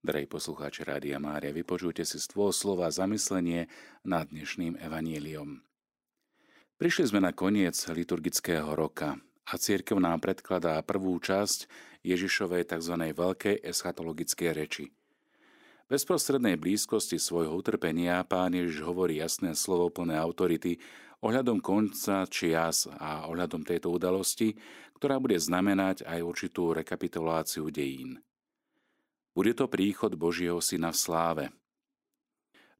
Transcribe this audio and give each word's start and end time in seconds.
Drej 0.00 0.32
poslucháči 0.32 0.80
Rádia 0.80 1.20
Mária, 1.20 1.52
vypočujte 1.52 2.08
si 2.08 2.16
stôl 2.16 2.56
slova 2.56 2.88
zamyslenie 2.88 3.68
nad 4.00 4.32
dnešným 4.32 4.80
evaníliom. 4.80 5.60
Prišli 6.80 7.12
sme 7.12 7.20
na 7.20 7.36
koniec 7.36 7.76
liturgického 7.76 8.72
roka 8.72 9.20
a 9.44 9.52
církev 9.60 10.00
nám 10.00 10.24
predkladá 10.24 10.80
prvú 10.80 11.20
časť 11.20 11.68
Ježišovej 12.00 12.72
tzv. 12.72 12.96
veľkej 13.12 13.60
eschatologickej 13.60 14.50
reči. 14.56 14.88
V 14.88 15.88
bezprostrednej 15.92 16.56
blízkosti 16.56 17.20
svojho 17.20 17.52
utrpenia 17.52 18.24
pán 18.24 18.56
Ježiš 18.56 18.80
hovorí 18.88 19.20
jasné 19.20 19.52
slovo 19.52 19.92
plné 19.92 20.16
autority 20.16 20.80
ohľadom 21.20 21.60
konca 21.60 22.24
čias 22.24 22.88
a 22.88 23.28
ohľadom 23.28 23.68
tejto 23.68 23.92
udalosti, 23.92 24.56
ktorá 24.96 25.20
bude 25.20 25.36
znamenať 25.36 26.08
aj 26.08 26.24
určitú 26.24 26.72
rekapituláciu 26.72 27.68
dejín. 27.68 28.16
Bude 29.30 29.54
to 29.54 29.70
príchod 29.70 30.14
Božieho 30.18 30.58
syna 30.58 30.90
v 30.90 30.98
sláve. 30.98 31.44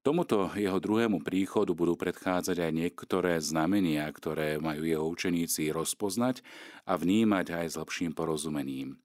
Tomuto 0.01 0.49
jeho 0.57 0.81
druhému 0.81 1.21
príchodu 1.21 1.77
budú 1.77 1.93
predchádzať 1.93 2.57
aj 2.57 2.73
niektoré 2.73 3.37
znamenia, 3.37 4.09
ktoré 4.09 4.57
majú 4.57 4.89
jeho 4.89 5.05
učeníci 5.05 5.69
rozpoznať 5.77 6.41
a 6.89 6.97
vnímať 6.97 7.47
aj 7.53 7.67
s 7.69 7.77
lepším 7.77 8.17
porozumením. 8.17 8.97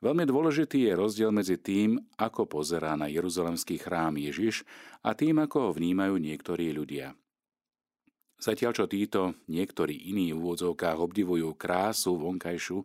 Veľmi 0.00 0.24
dôležitý 0.24 0.88
je 0.88 0.92
rozdiel 0.96 1.28
medzi 1.28 1.60
tým, 1.60 2.00
ako 2.16 2.48
pozerá 2.48 2.96
na 2.96 3.08
Jeruzalemský 3.08 3.76
chrám 3.76 4.16
Ježiš 4.16 4.64
a 5.04 5.12
tým, 5.12 5.44
ako 5.44 5.68
ho 5.68 5.70
vnímajú 5.76 6.16
niektorí 6.16 6.72
ľudia. 6.72 7.12
Zatiaľ, 8.40 8.72
čo 8.76 8.84
títo 8.84 9.36
niektorí 9.48 10.08
iní 10.08 10.32
v 10.32 10.40
úvodzovkách 10.40 11.00
obdivujú 11.00 11.52
krásu 11.56 12.20
vonkajšiu, 12.20 12.84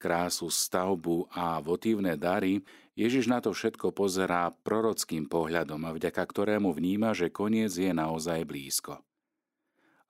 krásu 0.00 0.48
stavbu 0.48 1.28
a 1.28 1.60
votívne 1.60 2.16
dary, 2.16 2.64
Ježiš 2.96 3.28
na 3.28 3.44
to 3.44 3.52
všetko 3.52 3.92
pozerá 3.92 4.48
prorockým 4.64 5.28
pohľadom, 5.28 5.92
vďaka 5.92 6.24
ktorému 6.24 6.72
vníma, 6.72 7.12
že 7.12 7.28
koniec 7.28 7.76
je 7.76 7.92
naozaj 7.92 8.48
blízko. 8.48 9.04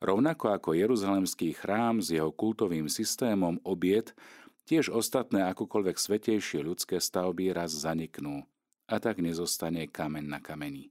Rovnako 0.00 0.56
ako 0.56 0.78
Jeruzalemský 0.78 1.52
chrám 1.52 2.00
s 2.00 2.14
jeho 2.14 2.32
kultovým 2.32 2.88
systémom 2.88 3.60
obiet, 3.66 4.16
tiež 4.64 4.88
ostatné 4.94 5.44
akokoľvek 5.50 5.98
svetejšie 5.98 6.64
ľudské 6.64 7.02
stavby 7.02 7.52
raz 7.52 7.74
zaniknú 7.74 8.46
a 8.88 8.96
tak 8.96 9.20
nezostane 9.20 9.90
kameň 9.90 10.24
na 10.24 10.40
kameni. 10.40 10.88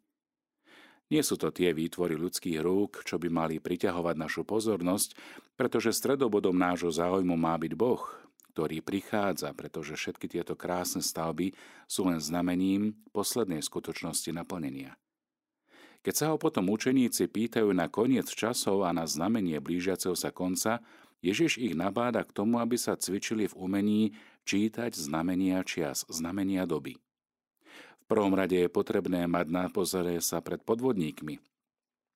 Nie 1.09 1.25
sú 1.25 1.41
to 1.41 1.50
tie 1.50 1.73
výtvory 1.73 2.13
ľudských 2.13 2.61
rúk, 2.61 3.02
čo 3.02 3.17
by 3.17 3.34
mali 3.34 3.56
priťahovať 3.58 4.13
našu 4.13 4.45
pozornosť, 4.45 5.17
pretože 5.58 5.89
stredobodom 5.89 6.53
nášho 6.53 6.94
záujmu 6.94 7.34
má 7.34 7.58
byť 7.58 7.73
Boh, 7.73 8.06
ktorý 8.59 8.83
prichádza, 8.83 9.55
pretože 9.55 9.95
všetky 9.95 10.27
tieto 10.27 10.52
krásne 10.52 10.99
stavby 10.99 11.55
sú 11.88 12.11
len 12.11 12.19
znamením 12.19 12.91
poslednej 13.16 13.63
skutočnosti 13.63 14.35
naplnenia. 14.35 14.99
Keď 16.03 16.11
sa 16.11 16.25
ho 16.31 16.35
potom 16.35 16.67
učeníci 16.67 17.31
pýtajú 17.31 17.71
na 17.71 17.88
koniec 17.88 18.27
časov 18.27 18.83
a 18.83 18.91
na 18.91 19.07
znamenie 19.07 19.63
blížiaceho 19.63 20.11
sa 20.11 20.35
konca, 20.35 20.83
Ježiš 21.23 21.55
ich 21.55 21.71
nabáda 21.71 22.27
k 22.27 22.35
tomu, 22.35 22.59
aby 22.59 22.75
sa 22.75 22.99
cvičili 22.99 23.47
v 23.47 23.55
umení 23.55 24.01
čítať 24.43 24.91
znamenia 24.91 25.63
čias, 25.63 26.03
znamenia 26.11 26.67
doby. 26.67 26.99
V 28.03 28.05
prvom 28.11 28.35
rade 28.35 28.59
je 28.59 28.67
potrebné 28.67 29.23
mať 29.23 29.47
na 29.55 29.71
pozore 29.71 30.19
sa 30.19 30.44
pred 30.44 30.59
podvodníkmi. 30.67 31.39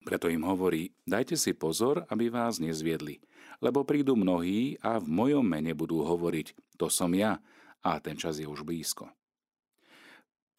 Preto 0.04 0.28
im 0.28 0.44
hovorí, 0.44 0.92
dajte 1.08 1.40
si 1.40 1.56
pozor, 1.56 2.04
aby 2.12 2.28
vás 2.28 2.59
nezviedli– 2.59 3.20
lebo 3.64 3.88
prídu 3.88 4.20
mnohí 4.20 4.76
a 4.84 5.00
v 5.00 5.08
mojom 5.08 5.46
mene 5.48 5.72
budú 5.72 6.04
hovoriť, 6.04 6.76
to 6.76 6.92
som 6.92 7.16
ja 7.16 7.40
a 7.80 7.96
ten 8.04 8.20
čas 8.20 8.44
je 8.44 8.48
už 8.48 8.68
blízko. 8.68 9.08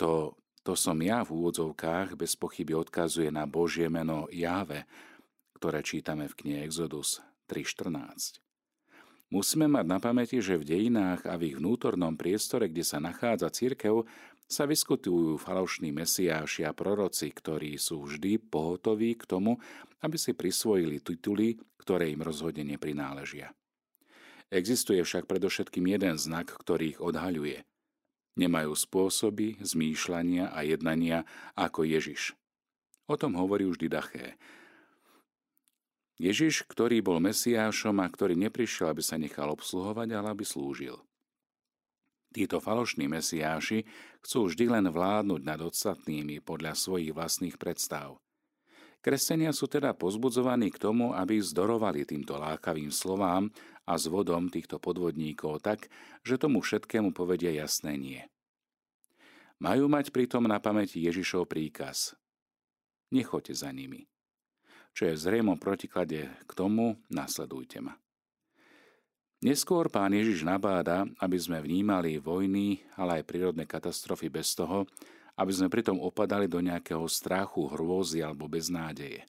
To, 0.00 0.40
to 0.64 0.72
som 0.72 0.96
ja 1.04 1.20
v 1.20 1.36
úvodzovkách 1.36 2.16
bez 2.16 2.32
pochyby 2.32 2.72
odkazuje 2.72 3.28
na 3.28 3.44
Božie 3.44 3.92
meno 3.92 4.24
Jáve, 4.32 4.88
ktoré 5.60 5.84
čítame 5.84 6.32
v 6.32 6.34
knihe 6.40 6.60
Exodus 6.64 7.20
3.14. 7.52 8.40
Musíme 9.28 9.66
mať 9.68 9.84
na 9.84 9.98
pamäti, 10.00 10.40
že 10.40 10.56
v 10.56 10.68
dejinách 10.68 11.28
a 11.28 11.36
v 11.36 11.52
ich 11.52 11.56
vnútornom 11.60 12.16
priestore, 12.16 12.72
kde 12.72 12.86
sa 12.86 13.02
nachádza 13.02 13.52
církev, 13.52 14.06
sa 14.44 14.68
vyskutujú 14.68 15.40
falošní 15.40 15.90
mesiáši 15.90 16.68
a 16.68 16.76
proroci, 16.76 17.32
ktorí 17.32 17.80
sú 17.80 18.04
vždy 18.04 18.38
pohotoví 18.38 19.16
k 19.16 19.24
tomu, 19.24 19.56
aby 20.04 20.16
si 20.20 20.36
prisvojili 20.36 21.00
tituly, 21.00 21.56
ktoré 21.80 22.12
im 22.12 22.20
rozhodne 22.20 22.64
neprináležia. 22.64 23.56
Existuje 24.52 25.00
však 25.00 25.24
predovšetkým 25.24 25.96
jeden 25.96 26.20
znak, 26.20 26.52
ktorý 26.52 26.94
ich 26.94 27.00
odhaľuje. 27.00 27.64
Nemajú 28.36 28.76
spôsoby, 28.76 29.58
zmýšľania 29.62 30.52
a 30.52 30.60
jednania 30.66 31.24
ako 31.56 31.86
Ježiš. 31.86 32.36
O 33.08 33.14
tom 33.16 33.38
hovorí 33.38 33.64
už 33.64 33.80
Didaché. 33.80 34.36
Ježiš, 36.18 36.62
ktorý 36.70 37.02
bol 37.02 37.18
Mesiášom 37.18 37.98
a 37.98 38.06
ktorý 38.06 38.38
neprišiel, 38.38 38.90
aby 38.94 39.02
sa 39.02 39.18
nechal 39.18 39.50
obsluhovať, 39.50 40.08
ale 40.14 40.28
aby 40.30 40.44
slúžil. 40.46 41.02
Títo 42.34 42.58
falošní 42.58 43.06
mesiáši 43.06 43.86
chcú 44.26 44.50
vždy 44.50 44.66
len 44.66 44.86
vládnuť 44.90 45.40
nad 45.46 45.62
ostatnými 45.62 46.42
podľa 46.42 46.74
svojich 46.74 47.14
vlastných 47.14 47.54
predstav. 47.54 48.18
Kresťania 48.98 49.54
sú 49.54 49.70
teda 49.70 49.94
pozbudzovaní 49.94 50.74
k 50.74 50.82
tomu, 50.82 51.14
aby 51.14 51.38
zdorovali 51.38 52.02
týmto 52.02 52.34
lákavým 52.34 52.90
slovám 52.90 53.54
a 53.86 53.94
zvodom 53.94 54.50
týchto 54.50 54.82
podvodníkov 54.82 55.62
tak, 55.62 55.86
že 56.26 56.40
tomu 56.40 56.58
všetkému 56.58 57.14
povedia 57.14 57.54
jasné 57.54 57.94
nie. 57.94 58.20
Majú 59.62 59.86
mať 59.86 60.10
pritom 60.10 60.50
na 60.50 60.58
pamäti 60.58 61.04
Ježišov 61.06 61.46
príkaz. 61.46 62.18
Nechoďte 63.14 63.54
za 63.54 63.70
nimi. 63.70 64.10
Čo 64.90 65.06
je 65.06 65.14
v 65.14 65.54
protiklade 65.62 66.26
k 66.26 66.50
tomu, 66.50 66.98
nasledujte 67.06 67.78
ma. 67.78 68.03
Neskôr 69.44 69.92
pán 69.92 70.08
Ježiš 70.16 70.40
nabáda, 70.40 71.04
aby 71.20 71.36
sme 71.36 71.60
vnímali 71.60 72.16
vojny, 72.16 72.80
ale 72.96 73.20
aj 73.20 73.28
prírodné 73.28 73.68
katastrofy 73.68 74.32
bez 74.32 74.56
toho, 74.56 74.88
aby 75.36 75.52
sme 75.52 75.68
pritom 75.68 76.00
opadali 76.00 76.48
do 76.48 76.64
nejakého 76.64 77.04
strachu, 77.04 77.68
hrôzy 77.68 78.24
alebo 78.24 78.48
beznádeje. 78.48 79.28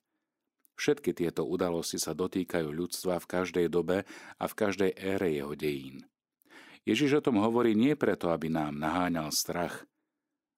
Všetky 0.79 1.11
tieto 1.11 1.43
udalosti 1.43 1.99
sa 1.99 2.15
dotýkajú 2.15 2.63
ľudstva 2.63 3.19
v 3.19 3.27
každej 3.27 3.67
dobe 3.67 4.07
a 4.39 4.43
v 4.47 4.53
každej 4.55 4.95
ére 4.95 5.35
jeho 5.35 5.51
dejín. 5.51 6.07
Ježiš 6.87 7.19
o 7.19 7.25
tom 7.27 7.43
hovorí 7.43 7.75
nie 7.75 7.99
preto, 7.99 8.31
aby 8.31 8.47
nám 8.47 8.79
naháňal 8.79 9.35
strach, 9.35 9.83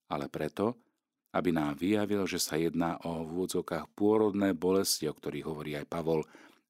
ale 0.05 0.29
preto, 0.29 0.77
aby 1.33 1.49
nám 1.49 1.81
vyjavil, 1.81 2.29
že 2.29 2.37
sa 2.37 2.61
jedná 2.61 3.01
o 3.01 3.25
v 3.25 3.41
úvodzovkách 3.41 3.89
pôrodné 3.97 4.53
bolesti, 4.53 5.09
o 5.09 5.17
ktorých 5.17 5.49
hovorí 5.49 5.73
aj 5.81 5.89
Pavol 5.89 6.21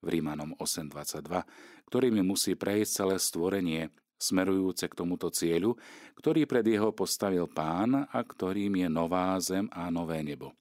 v 0.01 0.07
Rímanom 0.17 0.53
8.22, 0.59 1.45
ktorými 1.89 2.21
musí 2.21 2.53
prejsť 2.53 2.91
celé 2.91 3.15
stvorenie, 3.17 3.81
smerujúce 4.17 4.89
k 4.89 4.97
tomuto 4.97 5.29
cieľu, 5.29 5.77
ktorý 6.17 6.49
pred 6.49 6.65
jeho 6.65 6.89
postavil 6.91 7.45
pán 7.45 8.09
a 8.09 8.19
ktorým 8.21 8.81
je 8.81 8.87
nová 8.89 9.37
zem 9.37 9.69
a 9.69 9.87
nové 9.93 10.25
nebo. 10.25 10.53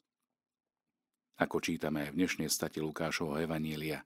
Ako 1.37 1.61
čítame 1.61 2.09
aj 2.09 2.17
v 2.17 2.19
dnešnej 2.25 2.49
stati 2.49 2.81
Lukášovho 2.81 3.37
Evanília. 3.37 4.01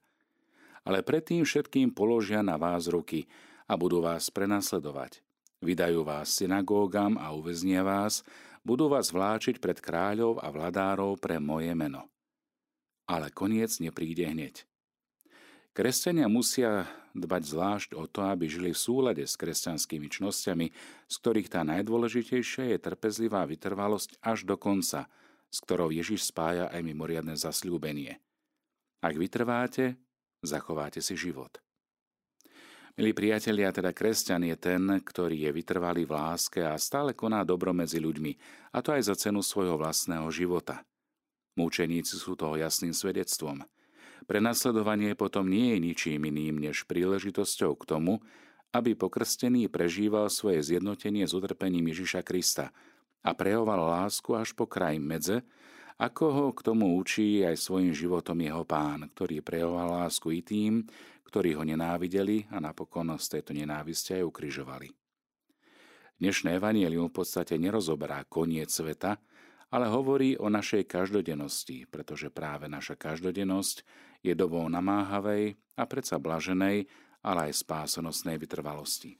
Ale 0.83 1.05
predtým 1.05 1.47
všetkým 1.47 1.93
položia 1.95 2.43
na 2.43 2.59
vás 2.59 2.91
ruky 2.91 3.29
a 3.69 3.77
budú 3.79 4.03
vás 4.03 4.27
prenasledovať. 4.33 5.23
Vydajú 5.61 6.01
vás 6.01 6.33
synagógam 6.33 7.21
a 7.21 7.31
uväznia 7.31 7.85
vás, 7.85 8.25
budú 8.65 8.89
vás 8.89 9.13
vláčiť 9.13 9.61
pred 9.61 9.77
kráľov 9.77 10.41
a 10.41 10.49
vladárov 10.49 11.21
pre 11.21 11.37
moje 11.37 11.71
meno. 11.77 12.09
Ale 13.05 13.29
koniec 13.29 13.77
nepríde 13.77 14.25
hneď. 14.25 14.65
Kresťania 15.71 16.27
musia 16.27 16.83
dbať 17.15 17.43
zvlášť 17.47 17.89
o 17.95 18.03
to, 18.03 18.27
aby 18.27 18.43
žili 18.51 18.75
v 18.75 18.83
súlade 18.83 19.23
s 19.23 19.39
kresťanskými 19.39 20.11
čnosťami, 20.11 20.67
z 21.07 21.15
ktorých 21.15 21.47
tá 21.47 21.63
najdôležitejšia 21.63 22.75
je 22.75 22.77
trpezlivá 22.79 23.47
vytrvalosť 23.47 24.19
až 24.19 24.43
do 24.43 24.59
konca, 24.59 25.07
s 25.47 25.57
ktorou 25.63 25.95
Ježiš 25.95 26.27
spája 26.27 26.67
aj 26.67 26.83
mimoriadne 26.83 27.39
zasľúbenie. 27.39 28.19
Ak 28.99 29.15
vytrváte, 29.15 29.95
zachováte 30.43 30.99
si 30.99 31.15
život. 31.15 31.63
Milí 32.99 33.15
priatelia, 33.15 33.71
teda 33.71 33.95
kresťan 33.95 34.43
je 34.51 34.55
ten, 34.59 34.83
ktorý 34.83 35.47
je 35.47 35.51
vytrvalý 35.55 36.03
v 36.03 36.19
láske 36.19 36.59
a 36.59 36.75
stále 36.75 37.15
koná 37.15 37.47
dobro 37.47 37.71
medzi 37.71 38.03
ľuďmi, 38.03 38.35
a 38.75 38.83
to 38.83 38.91
aj 38.91 39.07
za 39.07 39.15
cenu 39.15 39.39
svojho 39.39 39.79
vlastného 39.79 40.27
života. 40.35 40.83
Múčeníci 41.55 42.19
sú 42.19 42.35
toho 42.35 42.59
jasným 42.59 42.91
svedectvom– 42.91 43.63
Prenasledovanie 44.29 45.17
potom 45.17 45.49
nie 45.49 45.75
je 45.75 45.77
ničím 45.81 46.21
iným 46.29 46.61
než 46.61 46.85
príležitosťou 46.85 47.73
k 47.77 47.83
tomu, 47.89 48.13
aby 48.71 48.95
pokrstený 48.95 49.67
prežíval 49.67 50.31
svoje 50.31 50.63
zjednotenie 50.63 51.27
s 51.27 51.35
utrpením 51.35 51.91
Ježiša 51.91 52.23
Krista 52.23 52.71
a 53.21 53.29
prejoval 53.35 53.85
lásku 53.85 54.31
až 54.33 54.55
po 54.55 54.65
kraj 54.65 54.97
medze, 54.97 55.43
ako 56.01 56.25
ho 56.33 56.45
k 56.55 56.65
tomu 56.65 56.97
učí 56.97 57.45
aj 57.45 57.61
svojim 57.61 57.93
životom 57.93 58.39
jeho 58.41 58.65
pán, 58.65 59.05
ktorý 59.11 59.45
prejoval 59.45 60.01
lásku 60.01 60.33
i 60.33 60.41
tým, 60.41 60.87
ktorí 61.29 61.53
ho 61.53 61.61
nenávideli 61.61 62.49
a 62.49 62.57
napokon 62.57 63.13
z 63.21 63.37
tejto 63.37 63.53
nenávisti 63.53 64.17
aj 64.17 64.23
ukrižovali. 64.25 64.89
Dnešné 66.21 66.57
evanielium 66.57 67.09
v 67.09 67.17
podstate 67.21 67.57
nerozoberá 67.57 68.25
koniec 68.29 68.69
sveta, 68.69 69.17
ale 69.71 69.87
hovorí 69.87 70.35
o 70.35 70.51
našej 70.51 70.85
každodennosti, 70.85 71.87
pretože 71.87 72.27
práve 72.27 72.67
naša 72.67 72.99
každodennosť 72.99 73.87
je 74.21 74.33
dobou 74.37 74.65
namáhavej 74.69 75.57
a 75.77 75.83
predsa 75.89 76.21
blaženej, 76.21 76.85
ale 77.21 77.39
aj 77.49 77.61
spásonosnej 77.65 78.37
vytrvalosti. 78.37 79.17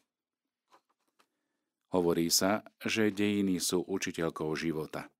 Hovorí 1.91 2.31
sa, 2.31 2.63
že 2.79 3.11
dejiny 3.11 3.59
sú 3.59 3.83
učiteľkou 3.83 4.47
života. 4.55 5.11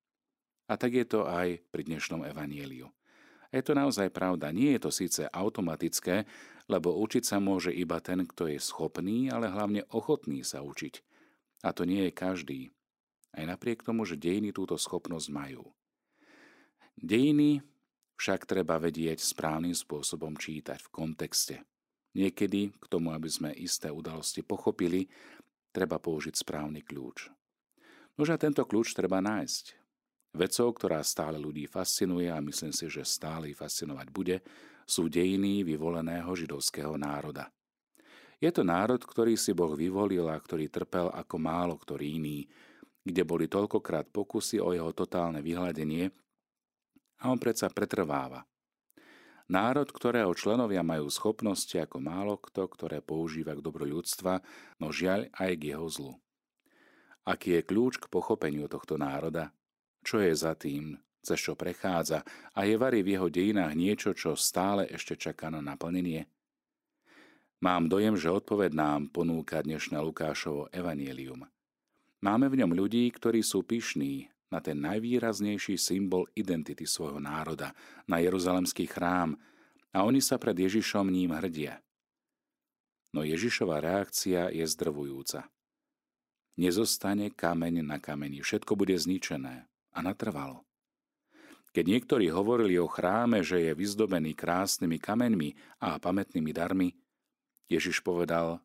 A 0.70 0.80
tak 0.80 0.96
je 0.96 1.04
to 1.04 1.28
aj 1.28 1.60
pri 1.68 1.82
dnešnom 1.84 2.24
evanieliu. 2.24 2.88
Je 3.52 3.60
to 3.60 3.76
naozaj 3.76 4.08
pravda. 4.08 4.48
Nie 4.48 4.80
je 4.80 4.88
to 4.88 4.90
síce 4.90 5.22
automatické, 5.28 6.24
lebo 6.72 6.96
učiť 6.96 7.28
sa 7.28 7.36
môže 7.36 7.68
iba 7.68 8.00
ten, 8.00 8.24
kto 8.24 8.48
je 8.48 8.56
schopný, 8.56 9.28
ale 9.28 9.52
hlavne 9.52 9.84
ochotný 9.92 10.40
sa 10.40 10.64
učiť. 10.64 11.04
A 11.60 11.76
to 11.76 11.84
nie 11.84 12.08
je 12.08 12.12
každý. 12.16 12.60
Aj 13.36 13.44
napriek 13.44 13.84
tomu, 13.84 14.08
že 14.08 14.16
dejiny 14.16 14.56
túto 14.56 14.80
schopnosť 14.80 15.28
majú. 15.28 15.68
Dejiny 16.96 17.60
však 18.22 18.46
treba 18.46 18.78
vedieť 18.78 19.18
správnym 19.18 19.74
spôsobom 19.74 20.38
čítať 20.38 20.78
v 20.78 20.92
kontexte. 20.94 21.66
Niekedy, 22.14 22.70
k 22.70 22.84
tomu, 22.86 23.10
aby 23.10 23.26
sme 23.26 23.50
isté 23.50 23.90
udalosti 23.90 24.46
pochopili, 24.46 25.10
treba 25.74 25.98
použiť 25.98 26.30
správny 26.38 26.86
kľúč. 26.86 27.34
Nože 28.14 28.38
tento 28.38 28.62
kľúč 28.62 28.94
treba 28.94 29.18
nájsť. 29.18 29.74
Vecou, 30.38 30.70
ktorá 30.70 31.02
stále 31.02 31.34
ľudí 31.34 31.66
fascinuje 31.66 32.30
a 32.30 32.38
myslím 32.38 32.70
si, 32.70 32.86
že 32.86 33.02
stále 33.02 33.50
ich 33.50 33.58
fascinovať 33.58 34.06
bude, 34.14 34.38
sú 34.86 35.10
dejiny 35.10 35.66
vyvoleného 35.66 36.30
židovského 36.30 36.94
národa. 36.94 37.50
Je 38.38 38.54
to 38.54 38.62
národ, 38.62 39.02
ktorý 39.02 39.34
si 39.34 39.50
Boh 39.50 39.74
vyvolil 39.74 40.30
a 40.30 40.38
ktorý 40.38 40.70
trpel 40.70 41.10
ako 41.10 41.36
málo 41.42 41.74
ktorý 41.74 42.22
iný, 42.22 42.46
kde 43.02 43.22
boli 43.26 43.50
toľkokrát 43.50 44.14
pokusy 44.14 44.62
o 44.62 44.70
jeho 44.70 44.94
totálne 44.94 45.42
vyhľadenie 45.42 46.14
a 47.22 47.30
on 47.30 47.38
predsa 47.38 47.70
pretrváva. 47.70 48.42
Národ, 49.46 49.86
ktorého 49.86 50.34
členovia 50.34 50.82
majú 50.82 51.06
schopnosti 51.06 51.74
ako 51.78 52.02
málo 52.02 52.34
kto, 52.42 52.66
ktoré 52.66 52.98
používa 52.98 53.54
k 53.54 53.62
dobru 53.62 53.86
ľudstva, 53.86 54.42
no 54.82 54.90
žiaľ 54.90 55.30
aj 55.38 55.52
k 55.54 55.62
jeho 55.76 55.86
zlu. 55.86 56.12
Aký 57.22 57.54
je 57.54 57.62
kľúč 57.62 58.02
k 58.02 58.10
pochopeniu 58.10 58.66
tohto 58.66 58.98
národa? 58.98 59.54
čo 60.02 60.18
je 60.18 60.34
za 60.34 60.58
tým, 60.58 60.98
cez 61.22 61.38
čo 61.38 61.54
prechádza 61.54 62.26
a 62.52 62.66
je 62.66 62.74
vari 62.74 63.00
v 63.06 63.14
jeho 63.16 63.30
dejinách 63.30 63.72
niečo, 63.78 64.10
čo 64.12 64.34
stále 64.34 64.90
ešte 64.90 65.14
čaká 65.14 65.48
na 65.48 65.62
naplnenie? 65.62 66.26
Mám 67.62 67.86
dojem, 67.86 68.18
že 68.18 68.26
odpoveď 68.26 68.74
nám 68.74 69.00
ponúka 69.14 69.62
dnešné 69.62 69.94
Lukášovo 70.02 70.66
evanielium. 70.74 71.46
Máme 72.18 72.50
v 72.50 72.58
ňom 72.62 72.74
ľudí, 72.74 73.06
ktorí 73.14 73.46
sú 73.46 73.62
pyšní 73.62 74.31
na 74.52 74.60
ten 74.60 74.76
najvýraznejší 74.84 75.80
symbol 75.80 76.28
identity 76.36 76.84
svojho 76.84 77.16
národa, 77.16 77.72
na 78.04 78.20
Jeruzalemský 78.20 78.84
chrám, 78.84 79.40
a 79.96 80.04
oni 80.04 80.20
sa 80.20 80.36
pred 80.36 80.56
Ježišom 80.56 81.08
ním 81.08 81.32
hrdia. 81.32 81.80
No 83.16 83.24
Ježišova 83.24 83.80
reakcia 83.80 84.52
je 84.52 84.64
zdrvujúca. 84.64 85.48
Nezostane 86.56 87.32
kameň 87.32 87.84
na 87.84 87.96
kameni, 87.96 88.44
všetko 88.44 88.76
bude 88.76 88.96
zničené 88.96 89.68
a 89.68 89.98
natrvalo. 90.04 90.64
Keď 91.72 91.84
niektorí 91.88 92.28
hovorili 92.28 92.76
o 92.76 92.84
chráme, 92.84 93.40
že 93.40 93.64
je 93.64 93.72
vyzdobený 93.72 94.36
krásnymi 94.36 95.00
kameňmi 95.00 95.80
a 95.80 95.96
pamätnými 95.96 96.52
darmi, 96.52 96.92
Ježiš 97.72 98.04
povedal, 98.04 98.60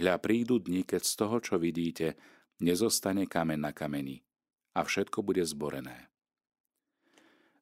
hľa 0.00 0.16
prídu 0.16 0.56
dni, 0.56 0.88
keď 0.88 1.04
z 1.04 1.12
toho, 1.12 1.36
čo 1.44 1.60
vidíte, 1.60 2.16
nezostane 2.64 3.28
kameň 3.28 3.60
na 3.60 3.72
kameni 3.76 4.25
a 4.76 4.84
všetko 4.84 5.24
bude 5.24 5.40
zborené. 5.48 6.12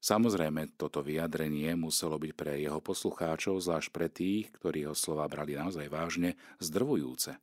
Samozrejme, 0.05 0.77
toto 0.77 1.01
vyjadrenie 1.01 1.73
muselo 1.79 2.21
byť 2.21 2.33
pre 2.37 2.61
jeho 2.61 2.77
poslucháčov, 2.83 3.57
zvlášť 3.57 3.89
pre 3.89 4.13
tých, 4.13 4.53
ktorí 4.61 4.85
jeho 4.85 4.93
slova 4.93 5.25
brali 5.31 5.57
naozaj 5.57 5.89
vážne, 5.89 6.37
zdrvujúce. 6.61 7.41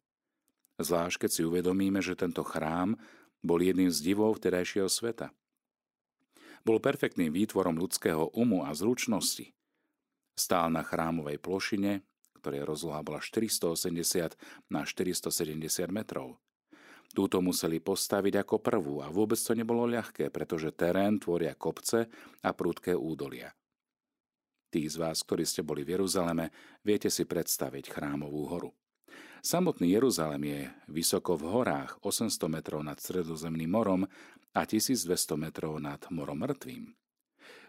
Zvlášť, 0.77 1.25
keď 1.25 1.29
si 1.33 1.41
uvedomíme, 1.41 2.06
že 2.06 2.13
tento 2.13 2.45
chrám 2.45 3.01
bol 3.41 3.57
jedným 3.57 3.89
z 3.89 4.13
divov 4.13 4.38
vtedajšieho 4.38 4.85
sveta. 4.85 5.33
Bol 6.62 6.77
perfektným 6.77 7.33
výtvorom 7.33 7.73
ľudského 7.81 8.29
umu 8.38 8.62
a 8.62 8.77
zručnosti. 8.77 9.50
Stál 10.38 10.69
na 10.69 10.85
chrámovej 10.85 11.41
plošine, 11.41 12.06
ktorej 12.38 12.62
rozloha 12.65 13.01
bola 13.01 13.21
480 13.21 14.38
na 14.69 14.85
470 14.85 15.89
metrov. 15.89 16.38
Túto 17.11 17.43
museli 17.43 17.83
postaviť 17.83 18.47
ako 18.47 18.63
prvú 18.63 19.03
a 19.03 19.11
vôbec 19.11 19.35
to 19.35 19.51
nebolo 19.51 19.83
ľahké, 19.83 20.31
pretože 20.31 20.71
terén 20.71 21.19
tvoria 21.19 21.51
kopce 21.59 22.07
a 22.39 22.49
prudké 22.55 22.95
údolia. 22.95 23.51
Tí 24.71 24.87
z 24.87 24.95
vás, 24.95 25.19
ktorí 25.19 25.43
ste 25.43 25.67
boli 25.67 25.83
v 25.83 25.99
Jeruzaleme, 25.99 26.55
viete 26.79 27.11
si 27.11 27.27
predstaviť 27.27 27.91
chrámovú 27.91 28.47
horu. 28.47 28.71
Samotný 29.43 29.91
Jeruzalem 29.91 30.43
je 30.47 30.61
vysoko 30.87 31.35
v 31.35 31.51
horách 31.51 31.99
800 31.99 32.47
metrov 32.47 32.79
nad 32.79 32.95
stredozemným 32.95 33.67
morom 33.67 34.07
a 34.55 34.61
1200 34.63 35.11
metrov 35.35 35.75
nad 35.83 35.99
morom 36.07 36.39
mŕtvým. 36.47 36.95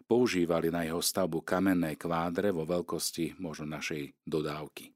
Používali 0.07 0.71
na 0.71 0.87
jeho 0.87 1.03
stavbu 1.03 1.43
kamenné 1.43 1.99
kvádre 1.99 2.55
vo 2.55 2.63
veľkosti 2.63 3.43
možno 3.43 3.67
našej 3.75 4.15
dodávky. 4.23 4.95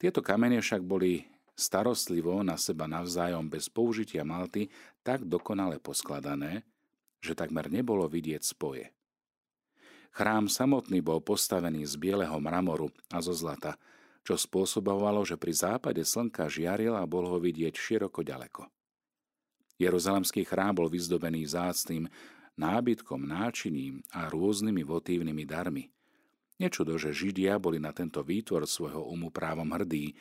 Tieto 0.00 0.24
kamene 0.24 0.62
však 0.62 0.80
boli 0.80 1.33
starostlivo 1.54 2.42
na 2.42 2.58
seba 2.58 2.90
navzájom 2.90 3.46
bez 3.46 3.70
použitia 3.70 4.26
malty 4.26 4.70
tak 5.06 5.26
dokonale 5.26 5.78
poskladané, 5.78 6.66
že 7.22 7.38
takmer 7.38 7.70
nebolo 7.70 8.04
vidieť 8.10 8.42
spoje. 8.42 8.90
Chrám 10.14 10.46
samotný 10.46 11.02
bol 11.02 11.18
postavený 11.18 11.82
z 11.90 11.98
bieleho 11.98 12.38
mramoru 12.38 12.86
a 13.10 13.18
zo 13.18 13.34
zlata, 13.34 13.74
čo 14.22 14.38
spôsobovalo, 14.38 15.26
že 15.26 15.34
pri 15.34 15.50
západe 15.50 16.02
slnka 16.06 16.46
žiaril 16.46 16.94
a 16.94 17.02
bol 17.02 17.26
ho 17.26 17.38
vidieť 17.42 17.74
široko 17.74 18.22
ďaleko. 18.22 18.70
Jeruzalemský 19.74 20.46
chrám 20.46 20.78
bol 20.78 20.86
vyzdobený 20.86 21.50
zácným 21.50 22.06
nábytkom, 22.54 23.26
náčiním 23.26 24.06
a 24.14 24.30
rôznymi 24.30 24.86
votívnymi 24.86 25.44
darmi. 25.44 25.90
Nečudo, 26.62 26.94
že 26.94 27.10
Židia 27.10 27.58
boli 27.58 27.82
na 27.82 27.90
tento 27.90 28.22
výtvor 28.22 28.70
svojho 28.70 29.02
umu 29.10 29.34
právom 29.34 29.66
hrdí 29.74 30.14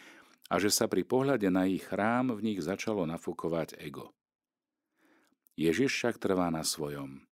a 0.51 0.59
že 0.59 0.71
sa 0.71 0.91
pri 0.91 1.03
pohľade 1.07 1.47
na 1.47 1.67
ich 1.69 1.85
chrám 1.87 2.35
v 2.35 2.43
nich 2.51 2.59
začalo 2.59 3.07
nafúkovať 3.07 3.79
ego. 3.79 4.11
Ježiš 5.55 5.93
však 5.93 6.15
trvá 6.17 6.49
na 6.49 6.65
svojom. 6.65 7.23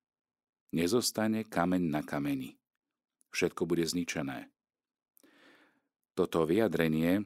Nezostane 0.72 1.44
kameň 1.44 1.84
na 1.90 2.02
kameni. 2.06 2.56
Všetko 3.34 3.68
bude 3.68 3.84
zničené. 3.84 4.48
Toto 6.16 6.44
vyjadrenie 6.46 7.24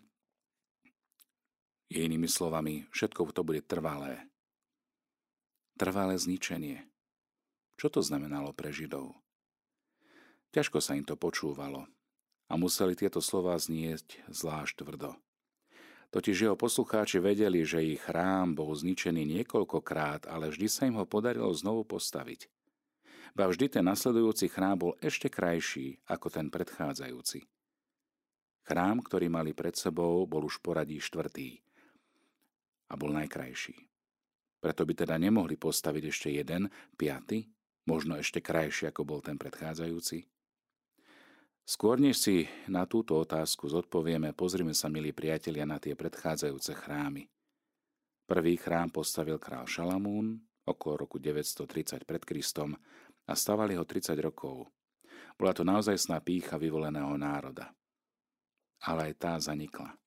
je 1.89 2.00
inými 2.01 2.30
slovami, 2.30 2.89
všetko 2.94 3.34
to 3.34 3.42
bude 3.46 3.65
trvalé 3.70 4.25
trvalé 5.75 6.15
zničenie. 6.15 6.88
Čo 7.75 7.92
to 7.92 8.00
znamenalo 8.00 8.56
pre 8.56 8.72
Židov? 8.72 9.12
Ťažko 10.56 10.80
sa 10.80 10.96
im 10.96 11.04
to 11.04 11.20
počúvalo 11.20 11.84
a 12.48 12.54
museli 12.56 12.96
tieto 12.96 13.20
slová 13.20 13.60
znieť 13.60 14.24
zvlášť 14.32 14.80
tvrdo. 14.80 15.20
Totiž 16.15 16.48
jeho 16.48 16.55
poslucháči 16.55 17.19
vedeli, 17.19 17.67
že 17.67 17.84
ich 17.84 18.00
chrám 18.00 18.55
bol 18.55 18.72
zničený 18.72 19.27
niekoľkokrát, 19.36 20.31
ale 20.31 20.48
vždy 20.48 20.67
sa 20.72 20.88
im 20.88 20.95
ho 20.95 21.03
podarilo 21.03 21.51
znovu 21.51 21.84
postaviť. 21.84 22.48
Ba 23.36 23.51
vždy 23.51 23.67
ten 23.67 23.84
nasledujúci 23.84 24.48
chrám 24.48 24.79
bol 24.79 24.93
ešte 25.03 25.27
krajší 25.27 26.00
ako 26.07 26.31
ten 26.31 26.48
predchádzajúci. 26.48 27.43
Chrám, 28.63 29.03
ktorý 29.03 29.27
mali 29.27 29.51
pred 29.51 29.75
sebou, 29.75 30.24
bol 30.24 30.48
už 30.48 30.63
poradí 30.63 31.03
štvrtý 31.03 31.60
a 32.88 32.95
bol 32.95 33.12
najkrajší. 33.12 33.75
Preto 34.63 34.88
by 34.88 34.93
teda 34.95 35.19
nemohli 35.19 35.60
postaviť 35.60 36.03
ešte 36.07 36.31
jeden, 36.31 36.72
piaty, 36.95 37.43
možno 37.91 38.15
ešte 38.15 38.39
krajší, 38.39 38.88
ako 38.88 39.03
bol 39.03 39.19
ten 39.19 39.36
predchádzajúci? 39.36 40.24
Skôr 41.65 41.98
než 41.98 42.22
si 42.22 42.45
na 42.69 42.86
túto 42.86 43.17
otázku 43.17 43.65
zodpovieme, 43.65 44.38
pozrime 44.38 44.77
sa, 44.77 44.86
milí 44.86 45.10
priatelia, 45.17 45.65
na 45.65 45.81
tie 45.81 45.98
predchádzajúce 45.98 46.77
chrámy. 46.77 47.25
Prvý 48.29 48.53
chrám 48.53 48.93
postavil 48.93 49.41
král 49.41 49.65
Šalamún 49.65 50.38
okolo 50.62 51.05
roku 51.10 51.17
930 51.17 52.05
pred 52.05 52.22
Kristom 52.22 52.77
a 53.25 53.34
stavali 53.34 53.74
ho 53.74 53.81
30 53.81 54.13
rokov. 54.22 54.69
Bola 55.34 55.57
to 55.57 55.65
naozaj 55.65 55.98
pícha 56.22 56.62
vyvoleného 56.62 57.17
národa. 57.17 57.74
Ale 58.86 59.10
aj 59.10 59.13
tá 59.17 59.34
zanikla. 59.41 59.98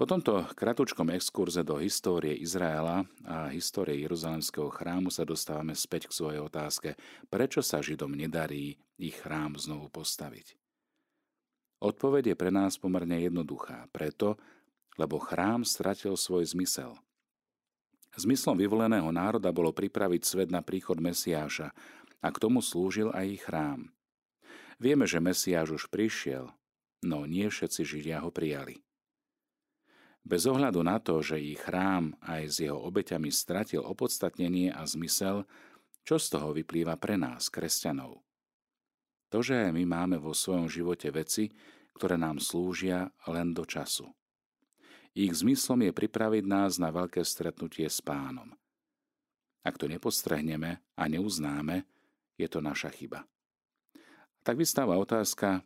Po 0.00 0.08
tomto 0.08 0.48
kratučkom 0.56 1.12
exkurze 1.12 1.60
do 1.60 1.76
histórie 1.76 2.32
Izraela 2.32 3.04
a 3.20 3.52
histórie 3.52 4.00
Jeruzalemského 4.00 4.72
chrámu 4.72 5.12
sa 5.12 5.28
dostávame 5.28 5.76
späť 5.76 6.08
k 6.08 6.16
svojej 6.16 6.40
otázke, 6.40 6.96
prečo 7.28 7.60
sa 7.60 7.84
Židom 7.84 8.16
nedarí 8.16 8.80
ich 8.96 9.20
chrám 9.20 9.60
znovu 9.60 9.92
postaviť. 9.92 10.56
Odpoveď 11.84 12.32
je 12.32 12.36
pre 12.40 12.48
nás 12.48 12.80
pomerne 12.80 13.20
jednoduchá, 13.20 13.92
preto, 13.92 14.40
lebo 14.96 15.20
chrám 15.20 15.68
stratil 15.68 16.16
svoj 16.16 16.48
zmysel. 16.48 16.96
Zmyslom 18.16 18.56
vyvoleného 18.56 19.12
národa 19.12 19.52
bolo 19.52 19.68
pripraviť 19.68 20.24
svet 20.24 20.48
na 20.48 20.64
príchod 20.64 20.96
Mesiáša 20.96 21.76
a 22.24 22.28
k 22.32 22.40
tomu 22.40 22.64
slúžil 22.64 23.12
aj 23.12 23.36
ich 23.36 23.44
chrám. 23.44 23.92
Vieme, 24.80 25.04
že 25.04 25.20
Mesiáš 25.20 25.76
už 25.76 25.92
prišiel, 25.92 26.48
no 27.04 27.28
nie 27.28 27.52
všetci 27.52 27.84
Židia 27.84 28.24
ho 28.24 28.32
prijali. 28.32 28.80
Bez 30.20 30.44
ohľadu 30.44 30.84
na 30.84 31.00
to, 31.00 31.24
že 31.24 31.40
ich 31.40 31.58
chrám 31.58 32.12
aj 32.20 32.42
s 32.46 32.56
jeho 32.60 32.76
obeťami 32.76 33.32
stratil 33.32 33.80
opodstatnenie 33.80 34.68
a 34.70 34.84
zmysel, 34.84 35.48
čo 36.04 36.20
z 36.20 36.26
toho 36.36 36.52
vyplýva 36.52 36.96
pre 37.00 37.16
nás, 37.16 37.48
kresťanov? 37.48 38.20
To, 39.30 39.38
že 39.40 39.70
my 39.70 39.86
máme 39.86 40.16
vo 40.18 40.34
svojom 40.34 40.66
živote 40.66 41.08
veci, 41.14 41.48
ktoré 41.94 42.18
nám 42.18 42.42
slúžia 42.42 43.12
len 43.30 43.54
do 43.54 43.62
času. 43.64 44.10
Ich 45.14 45.42
zmyslom 45.42 45.90
je 45.90 45.92
pripraviť 45.94 46.44
nás 46.46 46.78
na 46.78 46.94
veľké 46.94 47.22
stretnutie 47.26 47.86
s 47.86 47.98
pánom. 47.98 48.54
Ak 49.66 49.76
to 49.76 49.90
nepostrehneme 49.90 50.80
a 50.96 51.02
neuznáme, 51.10 51.84
je 52.38 52.48
to 52.48 52.64
naša 52.64 52.88
chyba. 52.94 53.26
Tak 54.40 54.56
vystáva 54.56 54.96
otázka, 54.96 55.60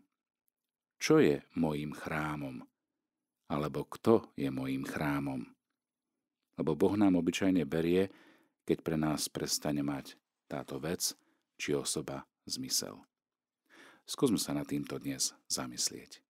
čo 0.99 1.23
je 1.23 1.45
mojím 1.55 1.95
chrámom? 1.95 2.67
Alebo 3.53 3.85
kto 3.85 4.33
je 4.41 4.49
mojím 4.49 4.89
chrámom. 4.89 5.45
Lebo 6.57 6.73
Boh 6.73 6.95
nám 6.97 7.21
obyčajne 7.21 7.69
berie, 7.69 8.09
keď 8.65 8.79
pre 8.81 8.97
nás 8.97 9.29
prestane 9.29 9.85
mať 9.85 10.17
táto 10.49 10.81
vec 10.81 11.13
či 11.61 11.77
osoba 11.77 12.25
zmysel. 12.49 12.97
Skúsme 14.09 14.41
sa 14.41 14.57
na 14.57 14.65
týmto 14.65 14.97
dnes 14.97 15.37
zamyslieť. 15.53 16.24